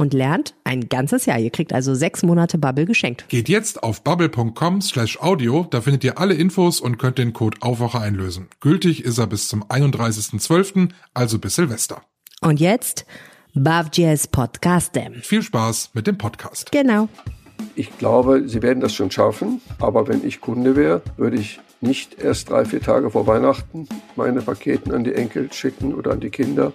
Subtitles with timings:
[0.00, 1.38] und lernt ein ganzes Jahr.
[1.38, 3.28] Ihr kriegt also sechs Monate Bubble geschenkt.
[3.28, 7.58] Geht jetzt auf bubble.com slash audio, da findet ihr alle Infos und könnt den Code
[7.60, 8.48] Aufwacher einlösen.
[8.60, 12.02] Gültig ist er bis zum 31.12., also bis Silvester.
[12.40, 13.04] Und jetzt
[13.54, 15.14] Bavjes Podcastem.
[15.22, 16.72] Viel Spaß mit dem Podcast.
[16.72, 17.08] Genau.
[17.74, 22.22] Ich glaube, Sie werden das schon schaffen, aber wenn ich Kunde wäre, würde ich nicht
[22.22, 26.30] erst drei, vier Tage vor Weihnachten meine Paketen an die Enkel schicken oder an die
[26.30, 26.72] Kinder,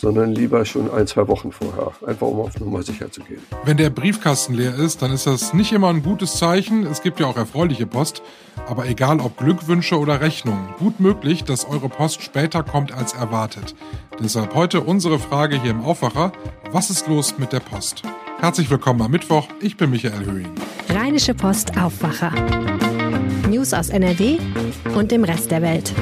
[0.00, 3.40] sondern lieber schon ein, zwei Wochen vorher, einfach um auf Nummer sicher zu gehen.
[3.64, 6.86] Wenn der Briefkasten leer ist, dann ist das nicht immer ein gutes Zeichen.
[6.86, 8.22] Es gibt ja auch erfreuliche Post.
[8.66, 13.74] Aber egal ob Glückwünsche oder Rechnungen, gut möglich, dass eure Post später kommt als erwartet.
[14.22, 16.32] Deshalb heute unsere Frage hier im Aufwacher.
[16.72, 18.02] Was ist los mit der Post?
[18.38, 19.48] Herzlich willkommen am Mittwoch.
[19.60, 20.50] Ich bin Michael Höhing.
[20.88, 22.32] Rheinische Post Aufwacher.
[23.48, 24.38] News aus NRW
[24.94, 25.92] und dem Rest der Welt.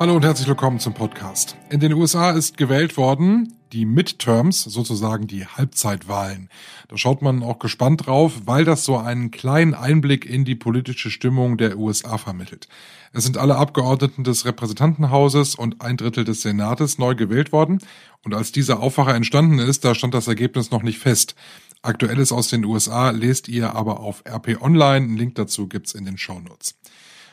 [0.00, 1.58] Hallo und herzlich willkommen zum Podcast.
[1.68, 6.48] In den USA ist gewählt worden die Midterms, sozusagen die Halbzeitwahlen.
[6.88, 11.10] Da schaut man auch gespannt drauf, weil das so einen kleinen Einblick in die politische
[11.10, 12.66] Stimmung der USA vermittelt.
[13.12, 17.80] Es sind alle Abgeordneten des Repräsentantenhauses und ein Drittel des Senates neu gewählt worden.
[18.24, 21.34] Und als dieser Aufwacher entstanden ist, da stand das Ergebnis noch nicht fest.
[21.82, 25.04] Aktuelles aus den USA lest ihr aber auf RP Online.
[25.04, 26.74] Ein Link dazu gibt's in den Show Notes.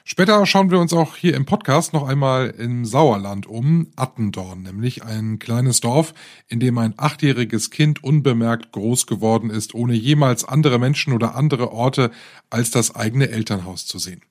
[0.09, 5.03] Später schauen wir uns auch hier im Podcast noch einmal im Sauerland um, Attendorn, nämlich
[5.03, 6.13] ein kleines Dorf,
[6.47, 11.73] in dem ein achtjähriges Kind unbemerkt groß geworden ist, ohne jemals andere Menschen oder andere
[11.73, 12.11] Orte
[12.49, 14.21] als das eigene Elternhaus zu sehen.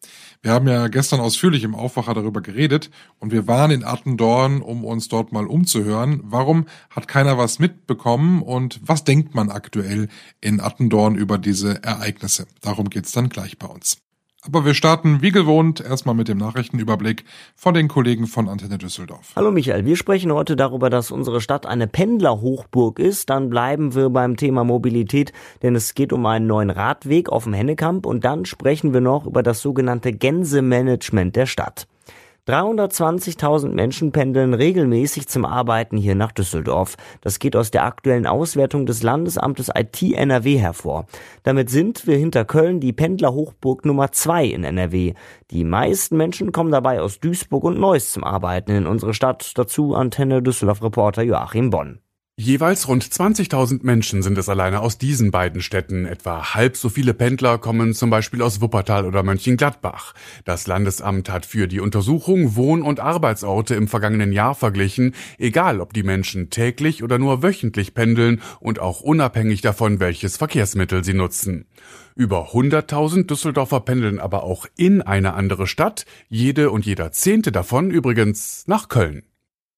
[0.41, 4.83] Wir haben ja gestern ausführlich im Aufwacher darüber geredet und wir waren in Attendorn, um
[4.83, 6.23] uns dort mal umzuhören.
[6.25, 10.09] Warum hat keiner was mitbekommen und was denkt man aktuell
[10.41, 12.47] in Attendorn über diese Ereignisse?
[12.63, 13.99] Darum geht's dann gleich bei uns.
[14.43, 17.25] Aber wir starten wie gewohnt erstmal mit dem Nachrichtenüberblick
[17.57, 19.33] von den Kollegen von Antenne Düsseldorf.
[19.35, 23.29] Hallo Michael, wir sprechen heute darüber, dass unsere Stadt eine Pendlerhochburg ist.
[23.29, 25.33] Dann bleiben wir beim Thema Mobilität,
[25.63, 29.27] denn es geht um einen neuen Radweg auf dem Hennekamp und dann sprechen wir noch
[29.27, 31.89] über das sogenannte Gänsemanagement der Stadt.
[32.47, 36.97] 320.000 Menschen pendeln regelmäßig zum Arbeiten hier nach Düsseldorf.
[37.21, 41.07] Das geht aus der aktuellen Auswertung des Landesamtes IT NRW hervor.
[41.43, 45.15] Damit sind wir hinter Köln die Pendlerhochburg Nummer zwei in NRW.
[45.51, 49.53] Die meisten Menschen kommen dabei aus Duisburg und Neuss zum Arbeiten in unsere Stadt.
[49.57, 52.01] Dazu Antenne Düsseldorf Reporter Joachim Bonn.
[52.39, 56.05] Jeweils rund 20.000 Menschen sind es alleine aus diesen beiden Städten.
[56.05, 60.13] Etwa halb so viele Pendler kommen zum Beispiel aus Wuppertal oder Mönchengladbach.
[60.45, 65.95] Das Landesamt hat für die Untersuchung Wohn- und Arbeitsorte im vergangenen Jahr verglichen, egal ob
[65.95, 71.65] die Menschen täglich oder nur wöchentlich pendeln und auch unabhängig davon, welches Verkehrsmittel sie nutzen.
[72.17, 77.91] Über 100.000 Düsseldorfer pendeln aber auch in eine andere Stadt, jede und jeder Zehnte davon
[77.91, 79.23] übrigens nach Köln.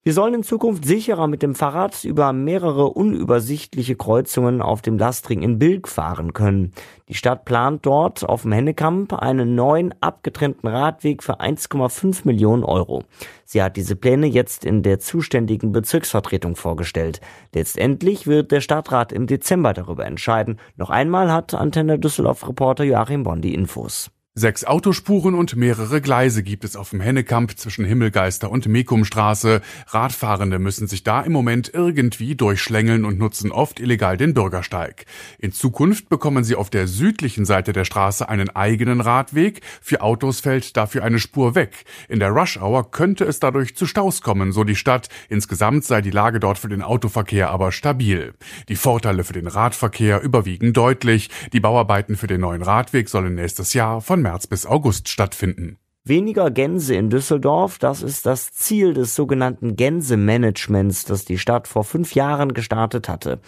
[0.08, 5.42] Wir sollen in Zukunft sicherer mit dem Fahrrad über mehrere unübersichtliche Kreuzungen auf dem Lastring
[5.42, 6.72] in Bilk fahren können.
[7.10, 13.04] Die Stadt plant dort auf dem Hennekamp einen neuen abgetrennten Radweg für 1,5 Millionen Euro.
[13.44, 17.20] Sie hat diese Pläne jetzt in der zuständigen Bezirksvertretung vorgestellt.
[17.52, 20.58] Letztendlich wird der Stadtrat im Dezember darüber entscheiden.
[20.76, 24.10] Noch einmal hat Antenne Düsseldorf Reporter Joachim Bonn die Infos.
[24.38, 29.60] Sechs Autospuren und mehrere Gleise gibt es auf dem Hennekamp zwischen Himmelgeister und Mekumstraße.
[29.88, 35.06] Radfahrende müssen sich da im Moment irgendwie durchschlängeln und nutzen oft illegal den Bürgersteig.
[35.40, 39.61] In Zukunft bekommen sie auf der südlichen Seite der Straße einen eigenen Radweg.
[39.82, 41.85] Für Autos fällt dafür eine Spur weg.
[42.08, 45.08] In der Rush Hour könnte es dadurch zu Staus kommen, so die Stadt.
[45.29, 48.35] Insgesamt sei die Lage dort für den Autoverkehr aber stabil.
[48.69, 51.29] Die Vorteile für den Radverkehr überwiegen deutlich.
[51.52, 55.78] Die Bauarbeiten für den neuen Radweg sollen nächstes Jahr von März bis August stattfinden.
[56.04, 61.82] Weniger Gänse in Düsseldorf, das ist das Ziel des sogenannten Gänsemanagements, das die Stadt vor
[61.82, 63.40] fünf Jahren gestartet hatte.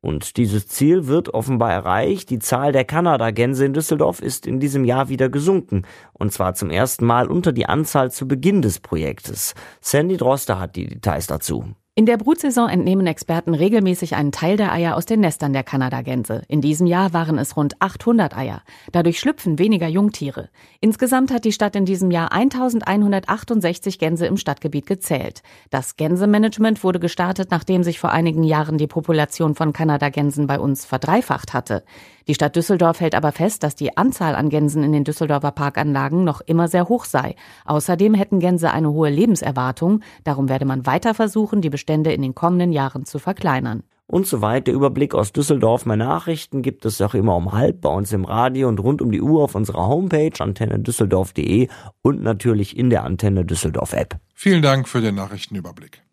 [0.00, 2.30] Und dieses Ziel wird offenbar erreicht.
[2.30, 5.82] Die Zahl der Kanadagänse in Düsseldorf ist in diesem Jahr wieder gesunken.
[6.12, 9.54] Und zwar zum ersten Mal unter die Anzahl zu Beginn des Projektes.
[9.80, 11.74] Sandy Droster hat die Details dazu.
[11.98, 16.42] In der Brutsaison entnehmen Experten regelmäßig einen Teil der Eier aus den Nestern der Kanadagänse.
[16.46, 18.60] In diesem Jahr waren es rund 800 Eier.
[18.92, 20.50] Dadurch schlüpfen weniger Jungtiere.
[20.82, 25.42] Insgesamt hat die Stadt in diesem Jahr 1168 Gänse im Stadtgebiet gezählt.
[25.70, 30.84] Das Gänsemanagement wurde gestartet, nachdem sich vor einigen Jahren die Population von Kanadagänsen bei uns
[30.84, 31.82] verdreifacht hatte.
[32.28, 36.24] Die Stadt Düsseldorf hält aber fest, dass die Anzahl an Gänsen in den Düsseldorfer Parkanlagen
[36.24, 37.36] noch immer sehr hoch sei.
[37.64, 40.00] Außerdem hätten Gänse eine hohe Lebenserwartung.
[40.24, 43.84] Darum werde man weiter versuchen, die Bestände in den kommenden Jahren zu verkleinern.
[44.08, 45.86] Und soweit der Überblick aus Düsseldorf.
[45.86, 49.10] Mehr Nachrichten gibt es auch immer um halb bei uns im Radio und rund um
[49.10, 51.68] die Uhr auf unserer Homepage antennedüsseldorf.de
[52.02, 54.16] und natürlich in der Antenne Düsseldorf App.
[54.34, 56.05] Vielen Dank für den Nachrichtenüberblick.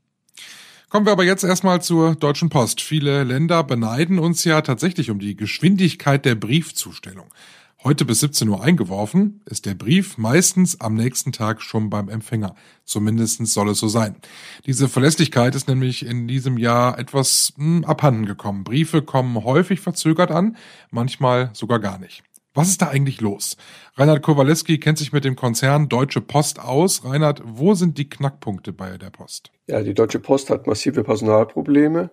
[0.94, 2.80] Kommen wir aber jetzt erstmal zur Deutschen Post.
[2.80, 7.34] Viele Länder beneiden uns ja tatsächlich um die Geschwindigkeit der Briefzustellung.
[7.84, 12.54] Heute bis 17 Uhr eingeworfen, ist der Brief meistens am nächsten Tag schon beim Empfänger.
[12.86, 14.18] Zumindest soll es so sein.
[14.68, 18.64] Diese Verlässlichkeit ist nämlich in diesem Jahr etwas hm, abhanden gekommen.
[18.64, 20.58] Briefe kommen häufig verzögert an,
[20.92, 22.22] manchmal sogar gar nicht.
[22.56, 23.58] Was ist da eigentlich los?
[23.96, 27.04] Reinhard Kowaleski kennt sich mit dem Konzern Deutsche Post aus.
[27.04, 29.52] Reinhard, wo sind die Knackpunkte bei der Post?
[29.68, 32.12] Ja, die Deutsche Post hat massive Personalprobleme.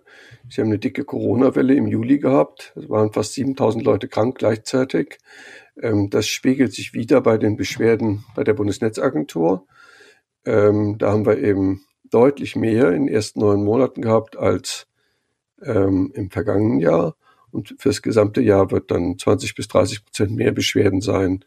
[0.49, 2.73] Sie haben eine dicke Corona-Welle im Juli gehabt.
[2.75, 5.19] Es waren fast 7000 Leute krank gleichzeitig.
[5.79, 9.67] Ähm, das spiegelt sich wieder bei den Beschwerden bei der Bundesnetzagentur.
[10.45, 14.87] Ähm, da haben wir eben deutlich mehr in den ersten neun Monaten gehabt als
[15.61, 17.15] ähm, im vergangenen Jahr.
[17.51, 21.43] Und fürs gesamte Jahr wird dann 20 bis 30 Prozent mehr Beschwerden sein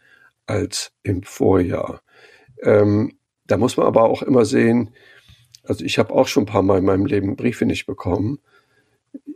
[0.47, 2.03] als im Vorjahr.
[2.63, 4.91] Ähm, da muss man aber auch immer sehen,
[5.65, 8.39] also ich habe auch schon ein paar Mal in meinem Leben Briefe nicht bekommen.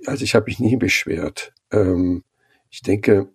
[0.06, 1.52] Also ich habe mich nie beschwert.
[1.72, 2.24] Ähm,
[2.70, 3.28] ich denke,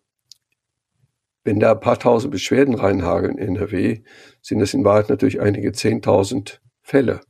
[1.44, 4.01] wenn da ein paar tausend Beschwerden reinhageln in NRW,
[4.41, 7.21] sind das in Wahrheit natürlich einige zehntausend Fälle,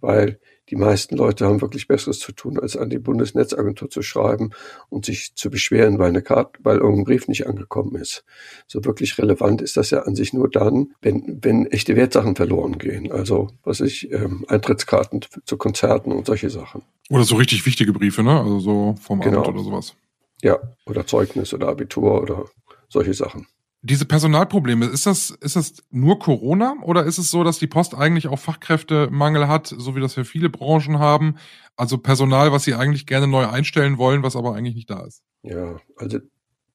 [0.00, 0.40] weil
[0.70, 4.50] die meisten Leute haben wirklich Besseres zu tun, als an die Bundesnetzagentur zu schreiben
[4.88, 8.24] und sich zu beschweren, weil eine Karte, weil irgendein Brief nicht angekommen ist.
[8.68, 12.78] So wirklich relevant ist das ja an sich nur dann, wenn, wenn echte Wertsachen verloren
[12.78, 13.10] gehen.
[13.10, 16.82] Also, was ich, ähm, Eintrittskarten zu Konzerten und solche Sachen.
[17.10, 18.38] Oder so richtig wichtige Briefe, ne?
[18.38, 19.38] Also so vom genau.
[19.38, 19.94] Amt oder sowas.
[20.42, 22.44] Ja, oder Zeugnis oder Abitur oder
[22.88, 23.46] solche Sachen.
[23.82, 27.94] Diese Personalprobleme, ist das, ist das nur Corona oder ist es so, dass die Post
[27.94, 31.36] eigentlich auch Fachkräftemangel hat, so wie das für viele Branchen haben?
[31.76, 35.22] Also Personal, was sie eigentlich gerne neu einstellen wollen, was aber eigentlich nicht da ist.
[35.42, 36.18] Ja, also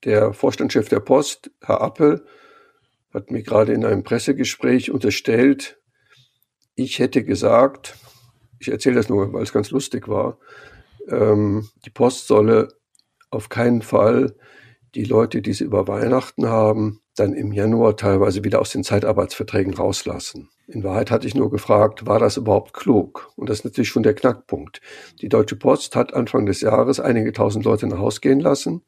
[0.04, 2.26] der Vorstandschef der Post, Herr Appel,
[3.14, 5.80] hat mir gerade in einem Pressegespräch unterstellt,
[6.76, 7.96] ich hätte gesagt,
[8.60, 10.38] ich erzähle das nur, weil es ganz lustig war,
[11.08, 12.70] ähm, die Post solle
[13.30, 14.36] auf keinen Fall
[14.96, 19.74] die Leute, die sie über Weihnachten haben, dann im Januar teilweise wieder aus den Zeitarbeitsverträgen
[19.74, 20.50] rauslassen.
[20.68, 23.32] In Wahrheit hatte ich nur gefragt, war das überhaupt klug?
[23.36, 24.82] Und das ist natürlich schon der Knackpunkt.
[25.22, 28.84] Die Deutsche Post hat Anfang des Jahres einige tausend Leute nach Haus gehen lassen.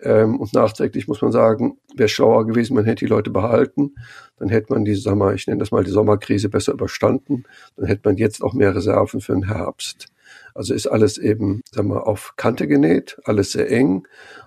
[0.00, 3.94] Ähm, und nachträglich muss man sagen, wäre schlauer gewesen, man hätte die Leute behalten.
[4.36, 7.44] Dann hätte man diese, sag ich nenne das mal die Sommerkrise besser überstanden.
[7.76, 10.08] Dann hätte man jetzt auch mehr Reserven für den Herbst.
[10.54, 14.06] Also ist alles eben, sag mal, auf Kante genäht, alles sehr eng.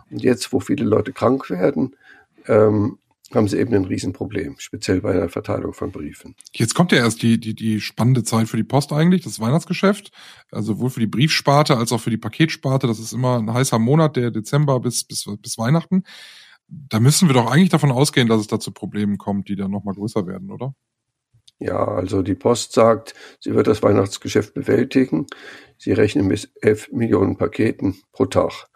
[0.10, 1.96] Und jetzt, wo viele Leute krank werden,
[2.48, 2.98] ähm,
[3.34, 6.36] haben sie eben ein Riesenproblem, speziell bei der Verteilung von Briefen.
[6.52, 10.12] Jetzt kommt ja erst die, die, die spannende Zeit für die Post eigentlich, das Weihnachtsgeschäft.
[10.52, 12.88] Also sowohl für die Briefsparte als auch für die Paketsparte.
[12.88, 16.04] Das ist immer ein heißer Monat, der Dezember bis, bis, bis Weihnachten.
[16.68, 19.72] Da müssen wir doch eigentlich davon ausgehen, dass es da zu Problemen kommt, die dann
[19.72, 20.74] nochmal größer werden, oder?
[21.60, 25.28] Ja, also die Post sagt, sie wird das Weihnachtsgeschäft bewältigen.
[25.78, 28.68] Sie rechnen mit 11 Millionen Paketen pro Tag.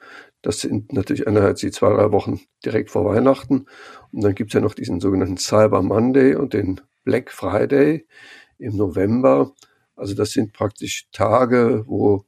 [0.41, 3.67] Das sind natürlich einerseits die zwei, drei Wochen direkt vor Weihnachten.
[4.11, 8.05] Und dann gibt's ja noch diesen sogenannten Cyber Monday und den Black Friday
[8.57, 9.53] im November.
[9.95, 12.25] Also das sind praktisch Tage, wo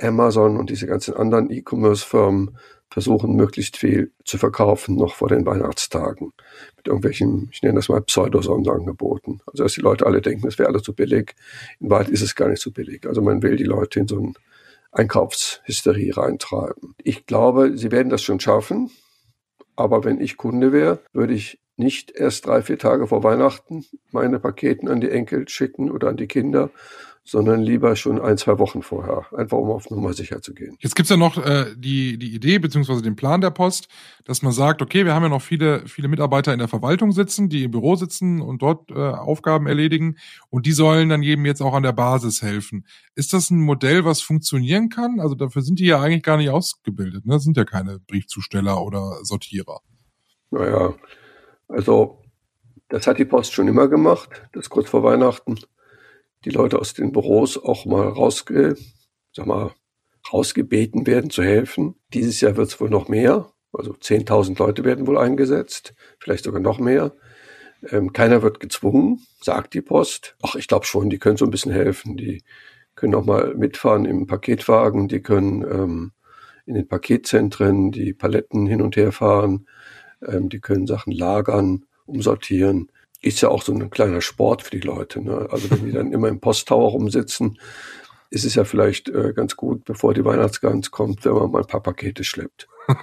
[0.00, 2.56] Amazon und diese ganzen anderen E-Commerce-Firmen
[2.92, 6.32] versuchen, möglichst viel zu verkaufen noch vor den Weihnachtstagen.
[6.76, 9.40] Mit irgendwelchen, ich nenne das mal Pseudo-Sonderangeboten.
[9.46, 11.34] Also dass die Leute alle denken, es wäre alles zu billig.
[11.80, 13.06] In Wahrheit ist es gar nicht so billig.
[13.06, 14.34] Also man will die Leute in so ein
[14.92, 16.94] Einkaufshysterie reintreiben.
[17.02, 18.90] Ich glaube, sie werden das schon schaffen.
[19.74, 24.38] Aber wenn ich Kunde wäre, würde ich nicht erst drei, vier Tage vor Weihnachten meine
[24.38, 26.70] Paketen an die Enkel schicken oder an die Kinder,
[27.24, 30.76] sondern lieber schon ein, zwei Wochen vorher, einfach um auf Nummer sicher zu gehen.
[30.80, 33.88] Jetzt gibt's ja noch äh, die, die Idee beziehungsweise den Plan der Post,
[34.24, 37.48] dass man sagt, okay, wir haben ja noch viele, viele Mitarbeiter in der Verwaltung sitzen,
[37.48, 40.16] die im Büro sitzen und dort äh, Aufgaben erledigen
[40.50, 42.86] und die sollen dann jedem jetzt auch an der Basis helfen.
[43.14, 45.20] Ist das ein Modell, was funktionieren kann?
[45.20, 47.34] Also dafür sind die ja eigentlich gar nicht ausgebildet, ne?
[47.34, 49.80] Das sind ja keine Briefzusteller oder Sortierer.
[50.50, 50.94] Naja,
[51.68, 52.18] also
[52.88, 55.56] das hat die Post schon immer gemacht, das kurz vor Weihnachten
[56.44, 58.76] die Leute aus den Büros auch mal rausge,
[59.32, 59.72] sag mal,
[60.32, 61.96] rausgebeten werden zu helfen.
[62.12, 63.52] Dieses Jahr wird es wohl noch mehr.
[63.72, 67.14] Also 10.000 Leute werden wohl eingesetzt, vielleicht sogar noch mehr.
[67.88, 70.36] Ähm, keiner wird gezwungen, sagt die Post.
[70.42, 72.16] Ach, ich glaube schon, die können so ein bisschen helfen.
[72.16, 72.42] Die
[72.94, 76.12] können auch mal mitfahren im Paketwagen, die können ähm,
[76.66, 79.66] in den Paketzentren die Paletten hin und her fahren,
[80.26, 84.86] ähm, die können Sachen lagern, umsortieren ist ja auch so ein kleiner Sport für die
[84.86, 85.22] Leute.
[85.22, 85.48] Ne?
[85.50, 87.58] Also wenn die dann immer im Posttower rumsitzen,
[88.30, 91.66] ist es ja vielleicht äh, ganz gut, bevor die Weihnachtsgans kommt, wenn man mal ein
[91.66, 92.66] paar Pakete schleppt.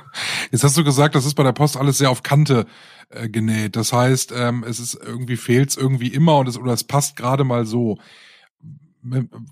[0.52, 2.66] Jetzt hast du gesagt, das ist bei der Post alles sehr auf Kante
[3.10, 3.76] äh, genäht.
[3.76, 7.16] Das heißt, ähm, es ist irgendwie fehlt es irgendwie immer und es oder es passt
[7.16, 7.98] gerade mal so.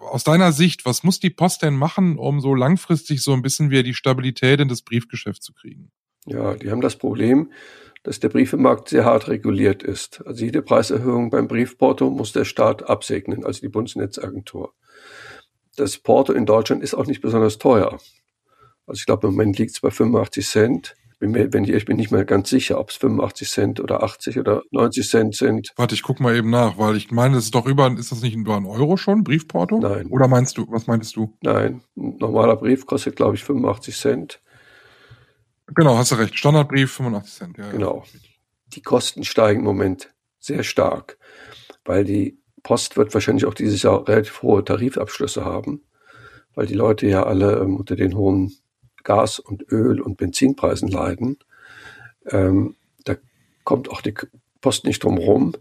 [0.01, 3.69] Aus deiner Sicht, was muss die Post denn machen, um so langfristig so ein bisschen
[3.69, 5.89] wieder die Stabilität in das Briefgeschäft zu kriegen?
[6.25, 7.51] Ja, die haben das Problem,
[8.07, 10.25] dass der Briefemarkt sehr hart reguliert ist.
[10.25, 14.71] Also jede Preiserhöhung beim Briefporto muss der Staat absegnen, also die Bundesnetzagentur.
[15.75, 17.99] Das Porto in Deutschland ist auch nicht besonders teuer.
[18.85, 20.95] Also ich glaube, im Moment liegt es bei 85 Cent.
[21.19, 24.01] Bin mir, wenn ich, ich bin nicht mehr ganz sicher, ob es 85 Cent oder
[24.01, 25.73] 80 oder 90 Cent sind.
[25.75, 28.21] Warte, ich guck mal eben nach, weil ich meine, das ist doch über, ist das
[28.21, 29.79] nicht über ein Euro schon, Briefporto?
[29.79, 30.07] Nein.
[30.11, 31.33] Oder meinst du, was meintest du?
[31.41, 34.39] Nein, ein normaler Brief kostet, glaube ich, 85 Cent.
[35.75, 36.37] Genau, hast du recht.
[36.37, 37.57] Standardbrief 85 Cent.
[37.57, 38.03] Ja, genau.
[38.73, 41.17] Die Kosten steigen im Moment sehr stark,
[41.85, 45.83] weil die Post wird wahrscheinlich auch dieses Jahr relativ hohe Tarifabschlüsse haben,
[46.55, 48.53] weil die Leute ja alle ähm, unter den hohen
[49.03, 51.37] Gas- und Öl- und Benzinpreisen leiden.
[52.25, 53.15] Ähm, da
[53.63, 54.13] kommt auch die
[54.61, 55.53] Post nicht drum rum.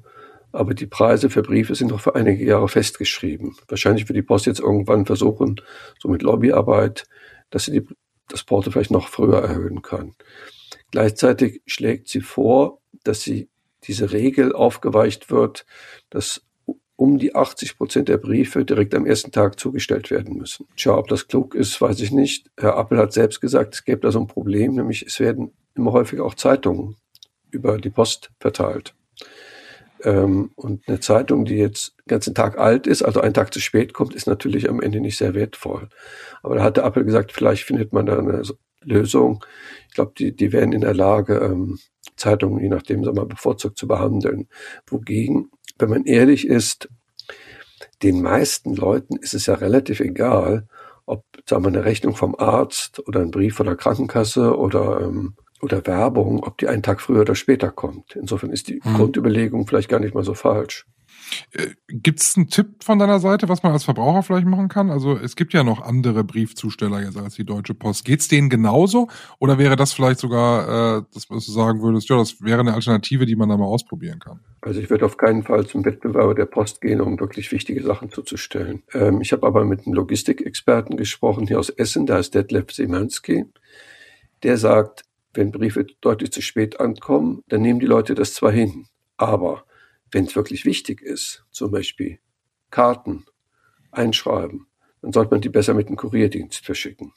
[0.52, 3.56] Aber die Preise für Briefe sind noch für einige Jahre festgeschrieben.
[3.68, 5.60] Wahrscheinlich wird die Post jetzt irgendwann versuchen,
[5.98, 7.06] so mit Lobbyarbeit,
[7.50, 7.86] dass sie die
[8.28, 10.14] das Porto vielleicht noch früher erhöhen kann.
[10.90, 13.49] Gleichzeitig schlägt sie vor, dass sie
[13.85, 15.66] diese Regel aufgeweicht wird,
[16.11, 16.42] dass
[16.97, 20.66] um die 80 Prozent der Briefe direkt am ersten Tag zugestellt werden müssen.
[20.76, 22.50] Tja, ob das klug ist, weiß ich nicht.
[22.56, 25.92] Herr Appel hat selbst gesagt, es gäbe da so ein Problem, nämlich es werden immer
[25.92, 26.97] häufiger auch Zeitungen
[27.50, 28.95] über die Post verteilt.
[30.03, 33.61] Ähm, und eine Zeitung, die jetzt den ganzen Tag alt ist, also einen Tag zu
[33.61, 35.88] spät kommt, ist natürlich am Ende nicht sehr wertvoll.
[36.43, 38.43] Aber da hat der Apple gesagt, vielleicht findet man da eine
[38.83, 39.45] Lösung.
[39.88, 41.79] Ich glaube, die, die wären in der Lage, ähm,
[42.17, 44.49] Zeitungen, je nachdem, sagen wir mal, bevorzugt zu behandeln.
[44.87, 46.88] Wogegen, wenn man ehrlich ist,
[48.03, 50.67] den meisten Leuten ist es ja relativ egal,
[51.05, 55.35] ob, sagen wir, eine Rechnung vom Arzt oder ein Brief von der Krankenkasse oder ähm,
[55.62, 58.16] oder Werbung, ob die einen Tag früher oder später kommt.
[58.16, 58.94] Insofern ist die hm.
[58.94, 60.86] Grundüberlegung vielleicht gar nicht mal so falsch.
[61.52, 64.90] Äh, gibt es einen Tipp von deiner Seite, was man als Verbraucher vielleicht machen kann?
[64.90, 68.04] Also es gibt ja noch andere Briefzusteller jetzt als die Deutsche Post.
[68.04, 69.08] Geht es denen genauso?
[69.38, 73.26] Oder wäre das vielleicht sogar, äh, dass du sagen würdest, ja, das wäre eine Alternative,
[73.26, 74.40] die man da mal ausprobieren kann?
[74.60, 78.10] Also ich würde auf keinen Fall zum Wettbewerber der Post gehen, um wirklich wichtige Sachen
[78.10, 78.82] zuzustellen.
[78.92, 83.46] Ähm, ich habe aber mit einem Logistikexperten gesprochen hier aus Essen, der heißt Detlef Simanski.
[84.42, 85.05] Der sagt,
[85.37, 89.64] wenn Briefe deutlich zu spät ankommen, dann nehmen die Leute das zwar hin, aber
[90.11, 92.19] wenn es wirklich wichtig ist, zum Beispiel
[92.71, 93.26] Karten,
[93.90, 94.66] einschreiben,
[95.02, 97.12] dann sollte man die besser mit dem Kurierdienst verschicken.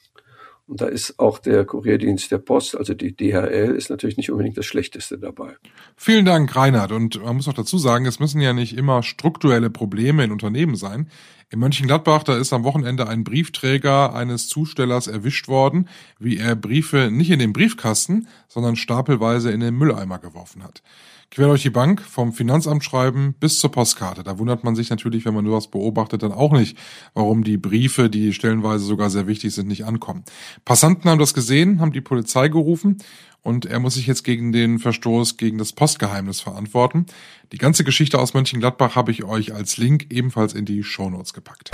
[0.70, 4.56] Und da ist auch der Kurierdienst der Post, also die DHL, ist natürlich nicht unbedingt
[4.56, 5.56] das Schlechteste dabei.
[5.96, 6.92] Vielen Dank, Reinhard.
[6.92, 10.76] Und man muss auch dazu sagen, es müssen ja nicht immer strukturelle Probleme in Unternehmen
[10.76, 11.10] sein.
[11.50, 15.88] In Mönchengladbach, da ist am Wochenende ein Briefträger eines Zustellers erwischt worden,
[16.20, 20.84] wie er Briefe nicht in den Briefkasten, sondern stapelweise in den Mülleimer geworfen hat.
[21.30, 24.24] Quer durch die Bank, vom Finanzamt schreiben bis zur Postkarte.
[24.24, 26.76] Da wundert man sich natürlich, wenn man sowas beobachtet, dann auch nicht,
[27.14, 30.24] warum die Briefe, die stellenweise sogar sehr wichtig sind, nicht ankommen.
[30.64, 32.96] Passanten haben das gesehen, haben die Polizei gerufen
[33.42, 37.06] und er muss sich jetzt gegen den Verstoß gegen das Postgeheimnis verantworten.
[37.52, 41.70] Die ganze Geschichte aus Mönchengladbach habe ich euch als Link ebenfalls in die Shownotes gepackt.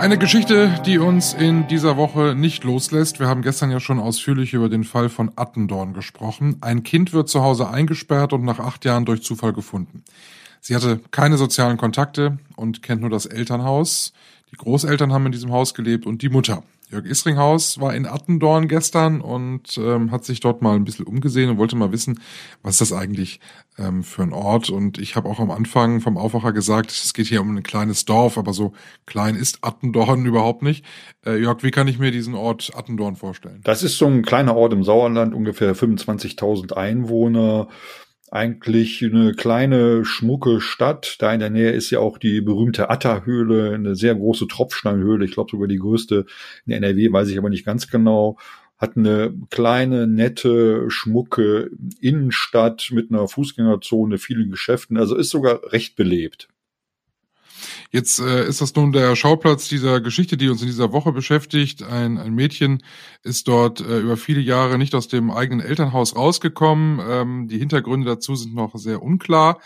[0.00, 3.20] Eine Geschichte, die uns in dieser Woche nicht loslässt.
[3.20, 6.56] Wir haben gestern ja schon ausführlich über den Fall von Attendorn gesprochen.
[6.62, 10.02] Ein Kind wird zu Hause eingesperrt und nach acht Jahren durch Zufall gefunden.
[10.62, 14.14] Sie hatte keine sozialen Kontakte und kennt nur das Elternhaus.
[14.50, 16.62] Die Großeltern haben in diesem Haus gelebt und die Mutter.
[16.90, 21.48] Jörg Isringhaus war in Attendorn gestern und ähm, hat sich dort mal ein bisschen umgesehen
[21.48, 22.20] und wollte mal wissen,
[22.62, 23.38] was ist das eigentlich
[23.78, 24.70] ähm, für ein Ort.
[24.70, 28.06] Und ich habe auch am Anfang vom Aufwacher gesagt, es geht hier um ein kleines
[28.06, 28.72] Dorf, aber so
[29.06, 30.84] klein ist Attendorn überhaupt nicht.
[31.24, 33.60] Äh, Jörg, wie kann ich mir diesen Ort Attendorn vorstellen?
[33.62, 37.68] Das ist so ein kleiner Ort im Sauerland, ungefähr 25.000 Einwohner
[38.30, 41.16] eigentlich eine kleine, schmucke Stadt.
[41.18, 45.24] Da in der Nähe ist ja auch die berühmte Atta-Höhle, eine sehr große Tropfsteinhöhle.
[45.24, 46.26] Ich glaube sogar die größte
[46.66, 48.38] in NRW, weiß ich aber nicht ganz genau.
[48.78, 51.70] Hat eine kleine, nette, schmucke
[52.00, 54.96] Innenstadt mit einer Fußgängerzone, vielen Geschäften.
[54.96, 56.48] Also ist sogar recht belebt.
[57.92, 61.82] Jetzt äh, ist das nun der Schauplatz dieser Geschichte, die uns in dieser Woche beschäftigt.
[61.82, 62.84] Ein, ein Mädchen
[63.24, 67.00] ist dort äh, über viele Jahre nicht aus dem eigenen Elternhaus rausgekommen.
[67.04, 69.60] Ähm, die Hintergründe dazu sind noch sehr unklar.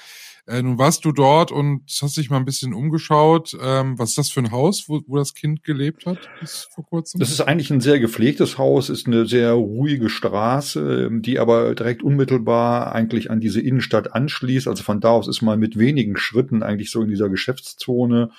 [0.46, 3.56] Äh, nun warst du dort und hast dich mal ein bisschen umgeschaut.
[3.62, 6.84] Ähm, was ist das für ein Haus, wo, wo das Kind gelebt hat bis vor
[6.84, 7.18] kurzem?
[7.20, 12.02] Das ist eigentlich ein sehr gepflegtes Haus, ist eine sehr ruhige Straße, die aber direkt
[12.02, 14.68] unmittelbar eigentlich an diese Innenstadt anschließt.
[14.68, 18.30] Also von da aus ist man mit wenigen Schritten eigentlich so in dieser Geschäftszone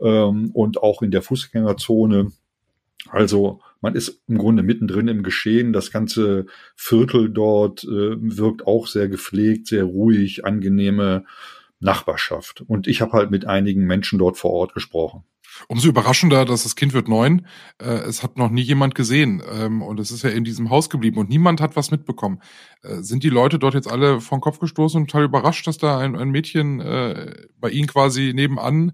[0.00, 2.32] ähm, und auch in der Fußgängerzone.
[3.10, 5.72] Also man ist im Grunde mittendrin im Geschehen.
[5.72, 6.46] Das ganze
[6.76, 11.24] Viertel dort äh, wirkt auch sehr gepflegt, sehr ruhig, angenehme
[11.80, 12.62] Nachbarschaft.
[12.66, 15.24] Und ich habe halt mit einigen Menschen dort vor Ort gesprochen.
[15.68, 17.46] Umso überraschender, dass das Kind wird neun.
[17.78, 20.88] Äh, es hat noch nie jemand gesehen ähm, und es ist ja in diesem Haus
[20.88, 22.40] geblieben und niemand hat was mitbekommen.
[22.82, 25.98] Äh, sind die Leute dort jetzt alle vom Kopf gestoßen und total überrascht, dass da
[25.98, 28.92] ein, ein Mädchen äh, bei ihnen quasi nebenan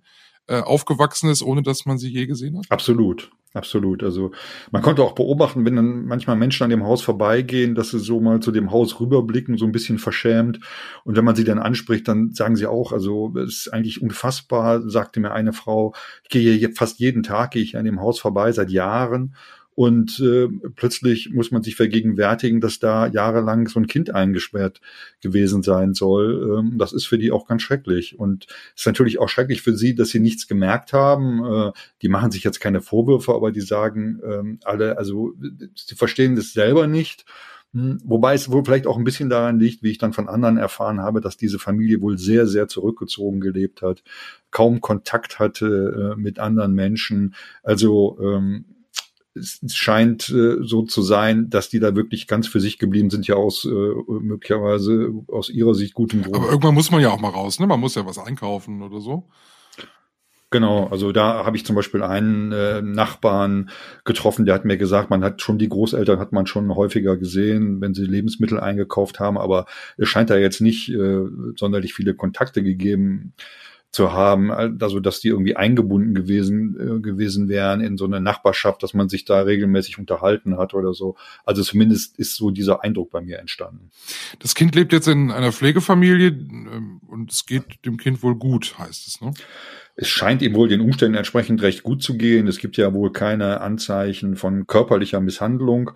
[0.49, 2.67] äh, aufgewachsen ist, ohne dass man sie je gesehen hat?
[2.71, 3.31] Absolut.
[3.55, 4.02] Absolut.
[4.02, 4.31] Also
[4.71, 8.21] man konnte auch beobachten, wenn dann manchmal Menschen an dem Haus vorbeigehen, dass sie so
[8.21, 10.61] mal zu dem Haus rüberblicken, so ein bisschen verschämt.
[11.05, 14.88] Und wenn man sie dann anspricht, dann sagen sie auch, also es ist eigentlich unfassbar,
[14.88, 18.52] sagte mir eine Frau, ich gehe fast jeden Tag, gehe ich an dem Haus vorbei,
[18.52, 19.35] seit Jahren.
[19.78, 24.80] Und äh, plötzlich muss man sich vergegenwärtigen, dass da jahrelang so ein Kind eingesperrt
[25.20, 26.58] gewesen sein soll.
[26.58, 28.18] Ähm, das ist für die auch ganz schrecklich.
[28.18, 31.44] Und es ist natürlich auch schrecklich für sie, dass sie nichts gemerkt haben.
[31.44, 35.35] Äh, die machen sich jetzt keine Vorwürfe, aber die sagen ähm, alle, also
[35.76, 37.25] sie verstehen das selber nicht.
[37.73, 40.56] Hm, wobei es wohl vielleicht auch ein bisschen daran liegt, wie ich dann von anderen
[40.56, 44.02] erfahren habe, dass diese Familie wohl sehr, sehr zurückgezogen gelebt hat,
[44.50, 47.37] kaum Kontakt hatte äh, mit anderen Menschen.
[47.62, 48.64] Also ähm,
[49.38, 53.26] es scheint äh, so zu sein, dass die da wirklich ganz für sich geblieben sind,
[53.26, 56.37] ja aus äh, möglicherweise aus ihrer Sicht gutem Grund.
[56.37, 57.66] Aber irgendwann muss man ja auch mal raus, ne?
[57.66, 59.28] Man muss ja was einkaufen oder so.
[60.50, 63.69] Genau, also da habe ich zum Beispiel einen äh, Nachbarn
[64.04, 67.82] getroffen, der hat mir gesagt, man hat schon die Großeltern hat man schon häufiger gesehen,
[67.82, 69.67] wenn sie Lebensmittel eingekauft haben, aber
[69.99, 71.21] es scheint da jetzt nicht äh,
[71.54, 73.34] sonderlich viele Kontakte gegeben
[73.91, 78.83] zu haben, also dass die irgendwie eingebunden gewesen äh, gewesen wären in so eine Nachbarschaft,
[78.83, 81.17] dass man sich da regelmäßig unterhalten hat oder so.
[81.45, 83.91] Also zumindest ist so dieser Eindruck bei mir entstanden.
[84.41, 88.79] Das Kind lebt jetzt in einer Pflegefamilie ähm, und es geht dem Kind wohl gut,
[88.79, 89.33] heißt es, ne?
[90.01, 92.47] Es scheint ihm wohl den Umständen entsprechend recht gut zu gehen.
[92.47, 95.91] Es gibt ja wohl keine Anzeichen von körperlicher Misshandlung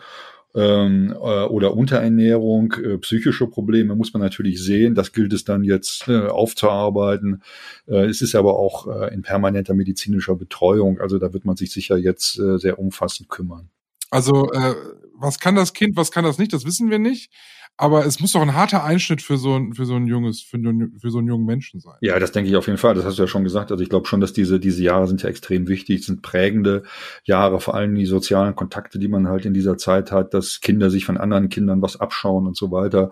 [0.55, 4.95] ähm, äh, oder Unterernährung, äh, psychische Probleme muss man natürlich sehen.
[4.95, 7.43] Das gilt es dann jetzt äh, aufzuarbeiten.
[7.87, 11.01] Äh, es ist aber auch äh, in permanenter medizinischer Betreuung.
[11.01, 13.71] Also da wird man sich sicher jetzt äh, sehr umfassend kümmern.
[14.11, 14.75] Also äh,
[15.15, 17.33] was kann das Kind, was kann das nicht, das wissen wir nicht.
[17.79, 20.59] Aber es muss doch ein harter Einschnitt für so ein, für so ein junges, für,
[21.01, 21.95] für so einen jungen Menschen sein.
[22.01, 22.95] Ja, das denke ich auf jeden Fall.
[22.95, 23.73] Das hast du ja schon gesagt.
[23.73, 26.83] Also ich glaube schon, dass diese, diese Jahre sind ja extrem wichtig, sind prägende
[27.25, 30.91] Jahre, vor allem die sozialen Kontakte, die man halt in dieser Zeit hat, dass Kinder
[30.91, 33.11] sich von anderen Kindern was abschauen und so weiter.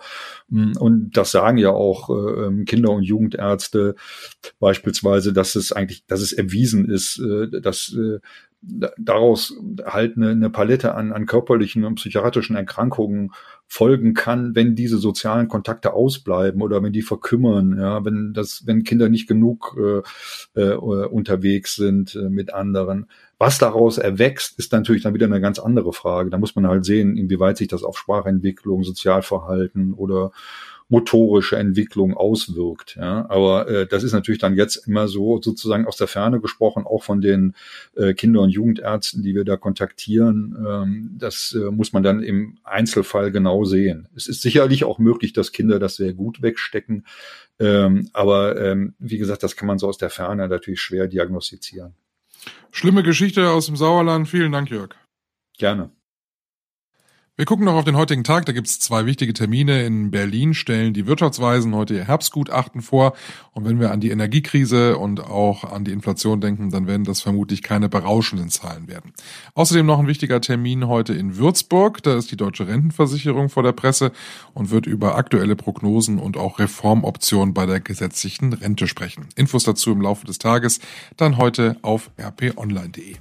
[0.49, 3.96] Mm, und das sagen ja auch äh, ähm, Kinder- und Jugendärzte
[4.59, 8.20] beispielsweise, dass es eigentlich, dass es erwiesen ist, äh, dass äh,
[8.62, 13.33] daraus halt eine, eine Palette an, an körperlichen und psychiatrischen Erkrankungen
[13.66, 18.83] folgen kann, wenn diese sozialen Kontakte ausbleiben oder wenn die verkümmern, ja, wenn das, wenn
[18.83, 23.07] Kinder nicht genug äh, äh, unterwegs sind äh, mit anderen.
[23.38, 26.29] Was daraus erwächst, ist natürlich dann wieder eine ganz andere Frage.
[26.29, 30.33] Da muss man halt sehen, inwieweit sich das auf Sprachentwicklung, Sozialverhalten oder
[30.90, 32.96] motorische Entwicklung auswirkt.
[32.96, 33.24] Ja.
[33.31, 37.05] Aber äh, das ist natürlich dann jetzt immer so sozusagen aus der Ferne gesprochen, auch
[37.05, 37.55] von den
[37.96, 40.57] äh, Kinder- und Jugendärzten, die wir da kontaktieren.
[40.68, 44.09] Ähm, das äh, muss man dann im Einzelfall genau sehen.
[44.16, 47.07] Es ist sicherlich auch möglich, dass Kinder das sehr gut wegstecken.
[47.61, 51.94] Ähm, aber ähm, wie gesagt, das kann man so aus der Ferne natürlich schwer diagnostizieren.
[52.72, 54.29] Schlimme Geschichte aus dem Sauerland.
[54.29, 54.90] Vielen Dank, Jörg.
[55.57, 55.90] Gerne.
[57.37, 58.45] Wir gucken noch auf den heutigen Tag.
[58.45, 59.87] Da gibt es zwei wichtige Termine.
[59.87, 63.14] In Berlin stellen die Wirtschaftsweisen heute ihr Herbstgutachten vor.
[63.53, 67.23] Und wenn wir an die Energiekrise und auch an die Inflation denken, dann werden das
[67.23, 69.14] vermutlich keine berauschenden Zahlen werden.
[69.55, 72.03] Außerdem noch ein wichtiger Termin heute in Würzburg.
[72.03, 74.12] Da ist die Deutsche Rentenversicherung vor der Presse
[74.53, 79.29] und wird über aktuelle Prognosen und auch Reformoptionen bei der gesetzlichen Rente sprechen.
[79.35, 80.81] Infos dazu im Laufe des Tages
[81.16, 83.16] dann heute auf rponline.de.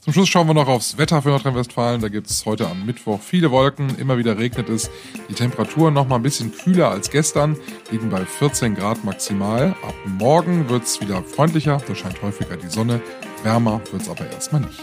[0.00, 2.00] Zum Schluss schauen wir noch aufs Wetter für Nordrhein-Westfalen.
[2.00, 4.90] Da gibt es heute am Mittwoch viele Wolken, immer wieder regnet es.
[5.28, 7.56] Die Temperaturen noch mal ein bisschen kühler als gestern,
[7.90, 9.74] liegen bei 14 Grad maximal.
[9.82, 13.00] Ab morgen wird es wieder freundlicher, da scheint häufiger die Sonne.
[13.42, 14.80] Wärmer wird es aber erstmal nicht.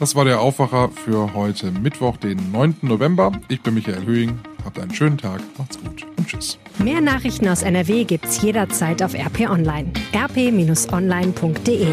[0.00, 2.78] Das war der Aufwacher für heute Mittwoch, den 9.
[2.82, 3.32] November.
[3.48, 4.40] Ich bin Michael Höhing.
[4.64, 6.58] Habt einen schönen Tag, macht's gut und tschüss.
[6.78, 9.92] Mehr Nachrichten aus NRW gibt's jederzeit auf RP Online.
[10.14, 11.86] rp-online.de